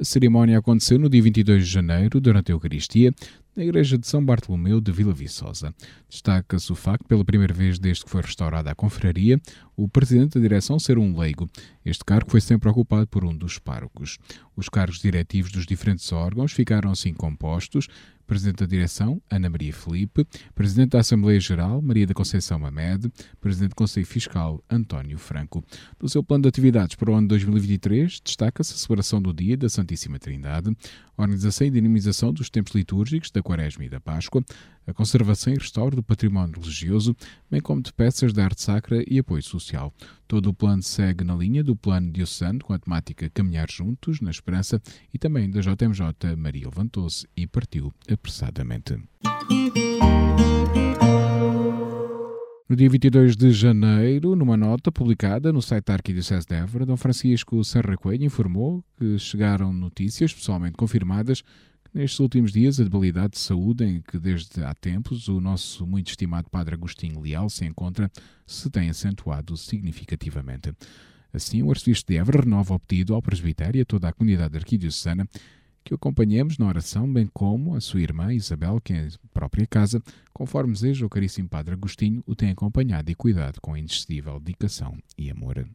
[0.01, 3.13] A cerimónia aconteceu no dia 22 de janeiro, durante a Eucaristia,
[3.59, 5.75] na Igreja de São Bartolomeu de Vila Viçosa.
[6.09, 9.41] Destaca-se o facto, pela primeira vez desde que foi restaurada a confraria,
[9.77, 11.51] o presidente da direção ser um leigo.
[11.85, 14.17] Este cargo foi sempre ocupado por um dos párocos.
[14.57, 17.89] Os cargos diretivos dos diferentes órgãos ficaram assim compostos
[18.29, 23.71] Presidente da Direção, Ana Maria Felipe, Presidente da Assembleia Geral, Maria da Conceição Mamed, Presidente
[23.71, 25.65] do Conselho Fiscal, António Franco.
[25.99, 29.71] Do seu plano de atividades para o ano 2023, destaca-se a celebração do Dia da
[29.71, 30.77] Santíssima Trindade,
[31.17, 34.45] a organização e dinamização dos tempos litúrgicos da Quaresma e da Páscoa,
[34.87, 37.17] a conservação e restauro do património religioso,
[37.51, 39.91] bem como de peças de arte sacra e apoio social.
[40.27, 44.31] Todo o plano segue na linha do plano diocesano com a temática Caminhar Juntos, na
[44.31, 44.83] Esperança,
[45.15, 48.99] e também da JMJ Maria levantou-se e partiu apressadamente.
[52.69, 56.99] No dia 22 de janeiro, numa nota publicada no site da Arquidiocese de Évora, Dom
[56.99, 61.43] Francisco Serra Coelho informou que chegaram notícias, pessoalmente confirmadas,
[61.93, 66.09] Nestes últimos dias, a debilidade de saúde em que desde há tempos o nosso muito
[66.09, 68.11] estimado Padre Agostinho Leal se encontra
[68.47, 70.73] se tem acentuado significativamente.
[71.33, 74.57] Assim, o arcebispo de Évora renova o pedido ao presbitério e a toda a comunidade
[74.57, 75.27] arquidiocesana
[75.85, 80.03] que o acompanhemos na oração, bem como a sua irmã Isabel, que em própria casa,
[80.35, 85.31] conforme deseja o caríssimo Padre Agostinho, o tem acompanhado e cuidado com indescedível dedicação e
[85.31, 85.67] amor.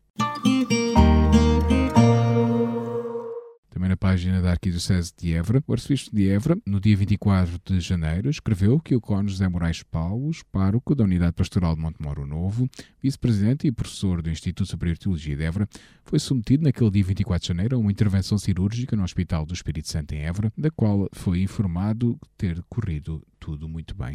[3.74, 7.80] Também na página da Arquidiocese de Évora, o arcebispo de Évora, no dia 24 de
[7.80, 12.70] janeiro, escreveu que o Cónigo José Moraes Paulos, pároco da Unidade Pastoral de Montemoro Novo,
[13.02, 15.68] vice-presidente e professor do Instituto Superior de Teologia de Évora,
[16.06, 19.90] foi submetido naquele dia 24 de janeiro a uma intervenção cirúrgica no Hospital do Espírito
[19.90, 24.14] Santo em Évora, da qual foi informado ter corrido tudo muito bem.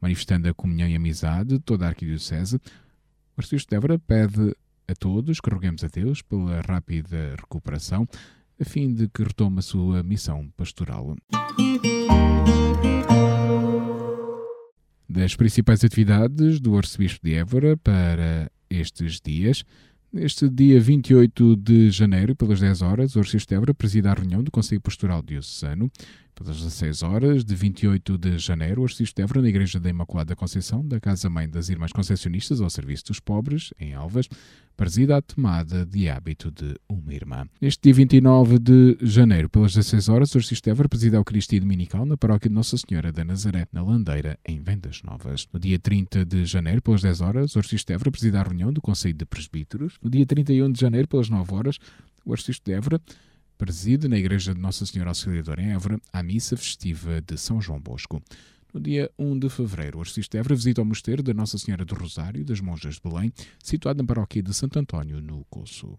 [0.00, 2.60] Manifestando a comunhão e amizade de toda a Arquidiocese, o
[3.38, 4.52] arcebispo de Évora pede
[4.88, 8.08] a todos que roguemos a Deus pela rápida recuperação
[8.58, 11.16] a fim de que retome a sua missão pastoral.
[15.08, 19.64] Das principais atividades do Arcebispo de Évora para estes dias,
[20.12, 24.42] Neste dia 28 de janeiro, pelas 10 horas, o Arcebispo de Évora presida a reunião
[24.42, 25.90] do Conselho Pastoral Diocesano,
[26.36, 30.86] pelas 16 horas de 28 de janeiro, o de Évora, na Igreja da Imaculada Conceição,
[30.86, 34.28] da Casa-Mãe das Irmãs Concessionistas, ao Serviço dos Pobres, em Alvas,
[34.76, 37.46] presida a tomada de hábito de uma irmã.
[37.58, 41.58] Neste dia 29 de janeiro, pelas 16 horas, o Arcebispo de Évora presida a Eucaristia
[41.58, 45.48] Dominical na Paróquia de Nossa Senhora da Nazaré, na Landeira, em Vendas Novas.
[45.50, 48.70] No dia 30 de janeiro, pelas 10 horas, o Arcebispo de Évora presida a reunião
[48.70, 49.94] do Conselho de Presbíteros.
[50.02, 51.78] No dia 31 de janeiro, pelas 9 horas,
[52.26, 53.00] o Arcebispo de Évora
[53.56, 57.80] preside na Igreja de Nossa Senhora Auxiliadora em Évora a missa festiva de São João
[57.80, 58.22] Bosco.
[58.72, 61.84] No dia 1 de fevereiro, o arcebispo de Évora visita o mosteiro da Nossa Senhora
[61.84, 63.32] do Rosário das Monjas de Belém,
[63.62, 65.98] situado na paróquia de Santo António, no Coço.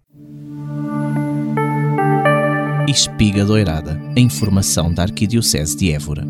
[2.87, 6.25] Espiga Doirada, a informação da Arquidiocese de Évora.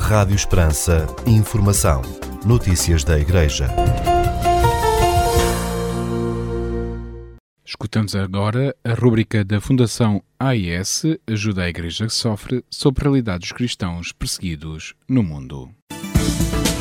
[0.00, 2.02] Rádio Esperança, informação,
[2.44, 3.68] notícias da Igreja.
[7.80, 13.42] Escutamos agora a rúbrica da Fundação AIS Ajuda a Igreja que Sofre sobre a realidade
[13.42, 15.70] dos cristãos perseguidos no mundo.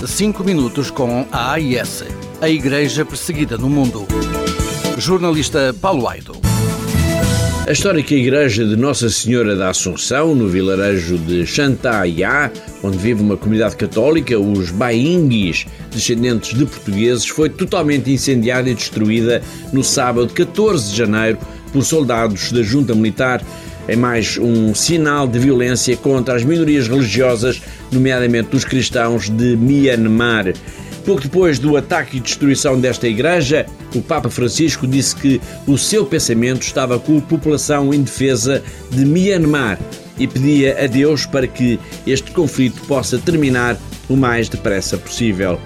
[0.03, 2.03] 5 minutos com a AIS,
[2.41, 4.07] a Igreja Perseguida no Mundo.
[4.97, 6.46] Jornalista Paulo Aido.
[7.67, 12.49] A histórica igreja de Nossa Senhora da Assunção, no vilarejo de Xantaiá,
[12.81, 19.41] onde vive uma comunidade católica, os Bainguis, descendentes de portugueses, foi totalmente incendiada e destruída
[19.73, 21.37] no sábado 14 de janeiro
[21.73, 23.43] por soldados da junta militar,
[23.89, 27.61] em mais um sinal de violência contra as minorias religiosas,
[27.91, 30.53] nomeadamente os cristãos de Myanmar.
[31.07, 36.05] Pouco depois do ataque e destruição desta igreja, o Papa Francisco disse que o seu
[36.05, 39.79] pensamento estava com a população indefesa de Myanmar
[40.19, 43.77] e pedia a Deus para que este conflito possa terminar
[44.09, 45.57] o mais depressa possível.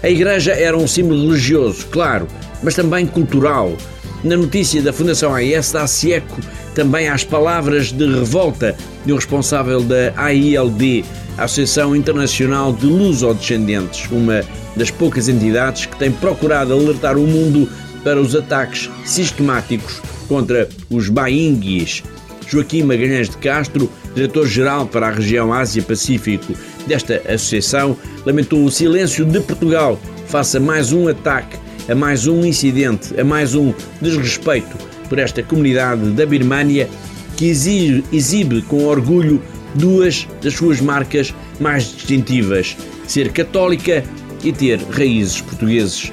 [0.00, 2.28] A igreja era um símbolo religioso, claro,
[2.62, 3.76] mas também cultural.
[4.22, 6.40] Na notícia da Fundação AIS dá-se eco
[6.72, 11.04] também às palavras de revolta do responsável da AILD,
[11.36, 14.42] Associação Internacional de Luso-Descendentes, uma
[14.76, 17.68] das poucas entidades que tem procurado alertar o mundo
[18.02, 22.02] para os ataques sistemáticos contra os bainguis.
[22.46, 26.52] Joaquim Magalhães de Castro, diretor-geral para a região Ásia-Pacífico
[26.86, 31.56] desta associação, lamentou o silêncio de Portugal face a mais um ataque,
[31.88, 34.76] a mais um incidente, a mais um desrespeito
[35.08, 36.88] por esta comunidade da Birmânia
[37.36, 39.42] que exibe, exibe com orgulho
[39.74, 44.04] duas das suas marcas mais distintivas: ser católica
[44.42, 46.12] e ter raízes portugueses.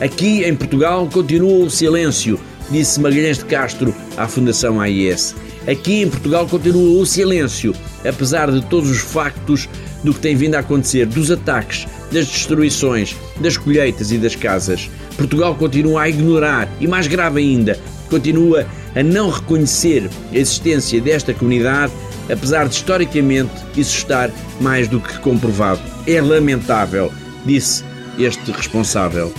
[0.00, 2.38] Aqui em Portugal continua o silêncio,
[2.70, 5.34] disse Magalhães de Castro à Fundação AIS.
[5.66, 7.74] Aqui em Portugal continua o silêncio,
[8.06, 9.68] apesar de todos os factos
[10.04, 14.88] do que tem vindo a acontecer, dos ataques, das destruições, das colheitas e das casas.
[15.16, 17.78] Portugal continua a ignorar e, mais grave ainda,
[18.08, 21.92] continua a não reconhecer a existência desta comunidade,
[22.30, 25.80] apesar de historicamente isso estar mais do que comprovado.
[26.06, 27.10] É lamentável
[27.46, 27.82] disse
[28.18, 29.32] este responsável.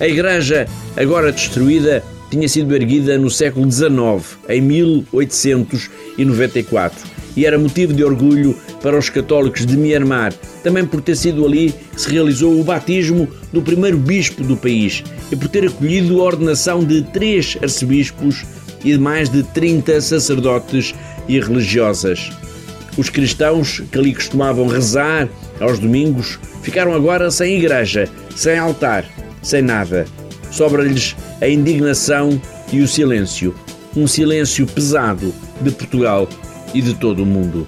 [0.00, 0.66] A igreja,
[0.96, 8.56] agora destruída, tinha sido erguida no século XIX, em 1894, e era motivo de orgulho
[8.82, 13.28] para os católicos de Myanmar, também por ter sido ali que se realizou o batismo
[13.52, 18.44] do primeiro bispo do país e por ter acolhido a ordenação de três arcebispos
[18.84, 20.94] e de mais de 30 sacerdotes
[21.36, 22.30] e religiosas.
[22.96, 25.28] Os cristãos que ali costumavam rezar
[25.60, 29.04] aos domingos ficaram agora sem igreja, sem altar,
[29.42, 30.06] sem nada.
[30.50, 33.54] Sobra-lhes a indignação e o silêncio.
[33.96, 36.28] Um silêncio pesado de Portugal
[36.74, 37.64] e de todo o mundo.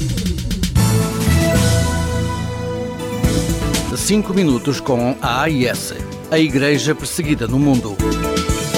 [3.97, 5.95] Cinco minutos com a AIS,
[6.31, 7.97] a Igreja Perseguida no Mundo.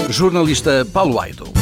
[0.08, 1.55] Jornalista Paulo Aido.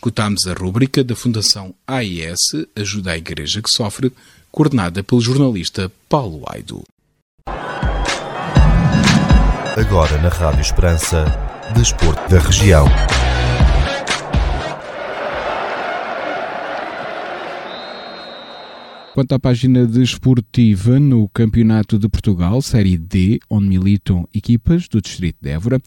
[0.00, 2.38] Escutámos a rúbrica da Fundação AIS
[2.74, 4.10] Ajuda a Igreja que Sofre
[4.50, 6.82] coordenada pelo jornalista Paulo Aido.
[9.76, 11.26] Agora na Rádio Esperança,
[11.74, 12.86] Desporto da Região.
[19.12, 25.36] Quanto à página desportiva, no Campeonato de Portugal, Série D, onde militam equipas do Distrito
[25.42, 25.78] de Évora,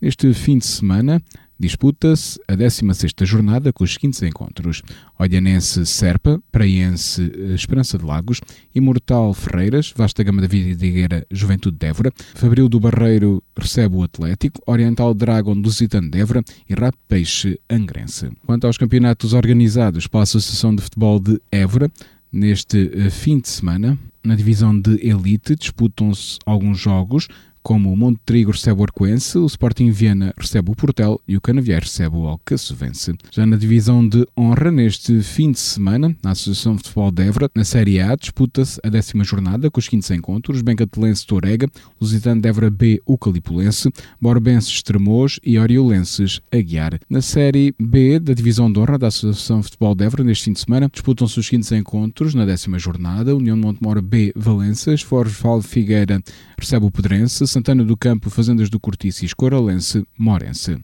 [0.00, 1.22] neste fim de semana,
[1.60, 4.80] Disputa-se a 16ª jornada com os seguintes encontros.
[5.18, 8.40] Olhanense Serpa, Praiense eh, Esperança de Lagos,
[8.74, 14.62] Imortal Ferreiras, Vasta Gama da Vidigueira Juventude de Évora, Fabril do Barreiro recebe o Atlético,
[14.66, 18.30] Oriental Dragon Lusitano de Évora e Rap Peixe Angrense.
[18.46, 21.92] Quanto aos campeonatos organizados pela Associação de Futebol de Évora,
[22.32, 27.28] neste eh, fim de semana, na divisão de elite disputam-se alguns jogos
[27.62, 31.40] como o Monte Trigo recebe o Arcoense, o Sporting Viana recebe o Portel e o
[31.40, 33.14] Canavier recebe o Alcaçovense.
[33.30, 37.50] Já na divisão de honra, neste fim de semana, na Associação de Futebol de Évora,
[37.54, 41.68] na Série A, disputa-se a décima jornada com os seguintes encontros: Bencatelense Torega,
[42.00, 46.98] Lusitano de Évora B, Ucalipulense, Borbenses Estremoz e Oriolenses Aguiar.
[47.08, 50.52] Na Série B da divisão de honra da Associação de Futebol de Évora, neste fim
[50.52, 55.62] de semana, disputam-se os seguintes encontros na décima jornada: União de Montemor B, Valenças, Forval
[55.62, 56.22] Figueira
[56.58, 60.78] recebe o Pedrense, Santana do Campo, Fazendas do Cortiço e Escoralense, Morense.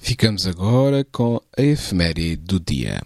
[0.00, 3.02] Ficamos agora com a efeméride do dia.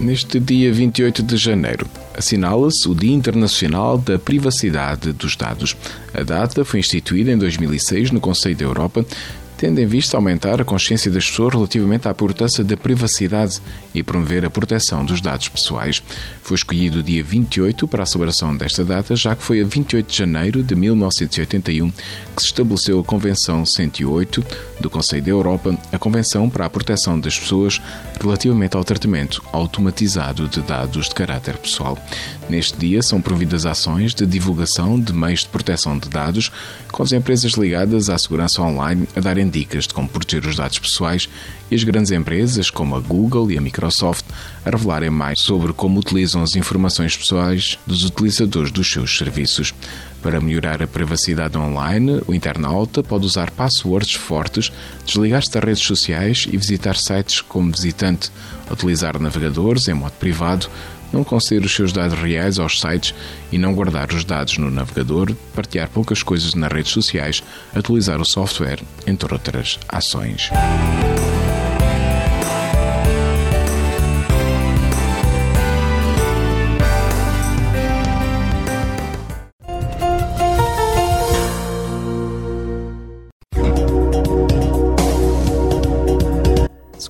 [0.00, 1.86] Neste dia 28 de janeiro,
[2.18, 5.76] assinala-se o Dia Internacional da Privacidade dos Dados.
[6.12, 9.06] A data foi instituída em 2006 no Conselho da Europa
[9.58, 13.60] tendo em vista aumentar a consciência das pessoas relativamente à importância da privacidade
[13.92, 16.00] e promover a proteção dos dados pessoais.
[16.42, 20.08] Foi escolhido o dia 28 para a celebração desta data, já que foi a 28
[20.08, 24.44] de janeiro de 1981 que se estabeleceu a Convenção 108
[24.80, 27.82] do Conselho da Europa, a Convenção para a Proteção das Pessoas
[28.20, 31.98] relativamente ao tratamento automatizado de dados de caráter pessoal.
[32.48, 36.52] Neste dia são promovidas ações de divulgação de meios de proteção de dados,
[36.92, 40.78] com as empresas ligadas à segurança online a darem dicas de como proteger os dados
[40.78, 41.28] pessoais
[41.70, 44.24] e as grandes empresas, como a Google e a Microsoft,
[44.64, 49.74] a revelarem mais sobre como utilizam as informações pessoais dos utilizadores dos seus serviços.
[50.22, 54.72] Para melhorar a privacidade online, o internauta pode usar passwords fortes,
[55.06, 58.30] desligar-se das redes sociais e visitar sites como visitante,
[58.70, 60.68] utilizar navegadores em modo privado,
[61.12, 63.14] não conceder os seus dados reais aos sites
[63.50, 67.42] e não guardar os dados no navegador, partilhar poucas coisas nas redes sociais,
[67.74, 70.50] atualizar o software, entre outras ações.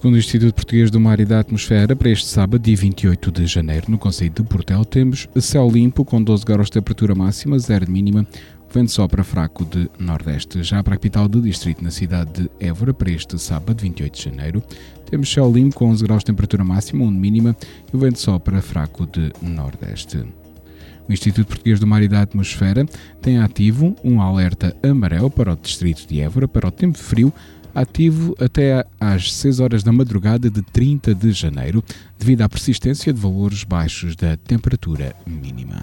[0.01, 3.47] Segundo o Instituto Português do Mar e da Atmosfera, para este sábado, dia 28 de
[3.49, 7.87] janeiro, no Conselho de Portel, temos céu limpo com 12 graus de temperatura máxima, 0
[7.87, 8.25] de mínima,
[8.73, 10.63] vento sopra fraco de nordeste.
[10.63, 14.23] Já para a capital do distrito, na cidade de Évora, para este sábado, 28 de
[14.23, 14.63] janeiro,
[15.11, 17.57] temos céu limpo com 11 graus de temperatura máxima, 1 de mínima,
[17.93, 20.23] e o vento sopra fraco de nordeste.
[21.09, 22.87] O Instituto Português do Mar e da Atmosfera
[23.21, 27.33] tem ativo um alerta amarelo para o distrito de Évora para o tempo frio
[27.75, 31.83] ativo até às 6 horas da madrugada de 30 de janeiro,
[32.19, 35.83] devido à persistência de valores baixos da temperatura mínima.